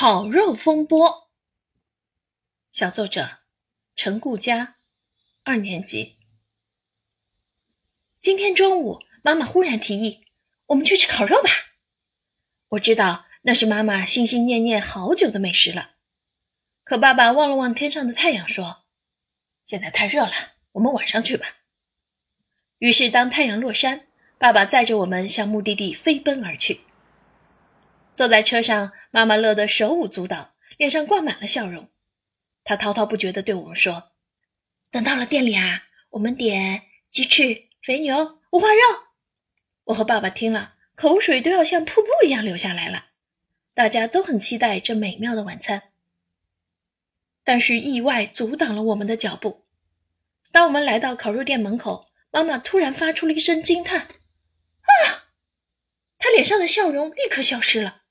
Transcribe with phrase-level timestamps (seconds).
[0.00, 1.28] 烤肉风波，
[2.70, 3.38] 小作者
[3.96, 4.76] 陈顾佳，
[5.42, 6.18] 二年级。
[8.20, 10.24] 今天中午，妈妈忽然提议，
[10.66, 11.50] 我们去吃烤肉吧。
[12.68, 15.96] 我知道那是妈妈心心念念好久的美食了。
[16.84, 18.84] 可爸爸望了望天上的太阳，说
[19.66, 20.32] ：“现在太热了，
[20.70, 21.56] 我们晚上去吧。”
[22.78, 24.06] 于是，当太阳落山，
[24.38, 26.82] 爸爸载着我们向目的地飞奔而去。
[28.18, 31.88] 坐在车上，妈妈乐得手舞足蹈，脸上挂满了笑容。
[32.64, 34.10] 她滔滔不绝地对我们说
[34.90, 38.80] ：“等到了店里啊，我们点鸡翅、肥牛、五花肉。”
[39.86, 43.04] 我和爸爸听了，口水都要像瀑布一样流下来了。
[43.72, 45.84] 大家都很期待这美妙的晚餐，
[47.44, 49.64] 但是意外阻挡了我们的脚步。
[50.50, 54.08] 当我们来到烤肉店门口，妈妈突然发出了一声惊叹
[54.82, 55.30] ：“啊！”
[56.18, 58.02] 她脸上的笑容立刻消失了。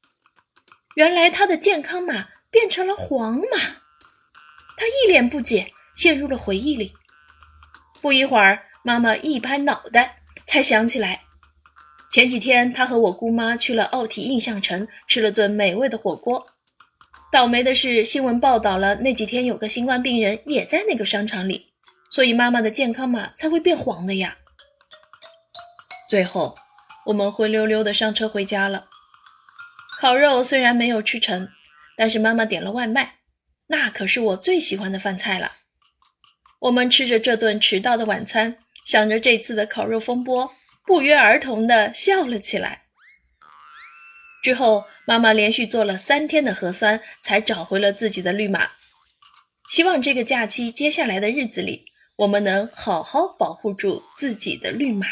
[0.98, 3.60] 原来他的健康码变成了黄码，
[4.76, 6.92] 他一脸不解，陷入了回忆里。
[8.02, 11.22] 不一会儿，妈妈一拍脑袋，才想起来，
[12.12, 16.48] 前几天他和我姑妈去了奥体印象城，吃了顿美味的火锅。
[17.31, 21.68] 倒霉的是，新闻报道了那几天有个新冠病人也在那个商场里，
[22.09, 24.36] 所以妈妈的健康码才会变黄的呀。
[26.09, 26.56] 最后，
[27.06, 28.86] 我们灰溜溜的上车回家了。
[30.00, 31.50] 烤肉虽然没有吃成，
[31.98, 33.16] 但是妈妈点了外卖，
[33.66, 35.52] 那可是我最喜欢的饭菜了。
[36.59, 40.53] 我们吃着这顿迟到的晚餐，想着这次的烤肉风波，
[40.86, 42.84] 不约而同的笑了起来。
[44.44, 48.70] 之后，妈妈连续做了三天的核酸，才找回了自己的绿码。
[49.72, 51.86] 希望这个假期接下来的日子里，
[52.18, 55.08] 我们能好好保护住自己的绿码。